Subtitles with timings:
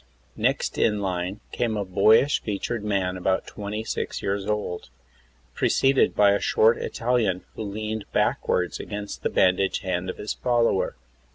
[0.35, 4.89] Next in line came a boyish featured man about 26 years old,
[5.53, 10.95] preceded by a short Italian who leaned backward against the bandaged hand of his follower.